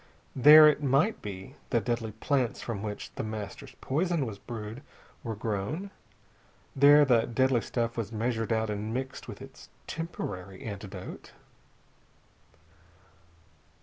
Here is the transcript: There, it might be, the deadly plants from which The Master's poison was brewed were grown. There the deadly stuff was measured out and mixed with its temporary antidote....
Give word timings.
There, 0.35 0.67
it 0.67 0.81
might 0.81 1.21
be, 1.21 1.57
the 1.69 1.79
deadly 1.79 2.13
plants 2.13 2.59
from 2.59 2.81
which 2.81 3.13
The 3.13 3.23
Master's 3.23 3.75
poison 3.81 4.25
was 4.25 4.39
brewed 4.39 4.81
were 5.23 5.35
grown. 5.35 5.91
There 6.75 7.05
the 7.05 7.27
deadly 7.27 7.61
stuff 7.61 7.97
was 7.97 8.11
measured 8.11 8.51
out 8.51 8.71
and 8.71 8.91
mixed 8.95 9.27
with 9.27 9.43
its 9.43 9.69
temporary 9.85 10.63
antidote.... 10.63 11.33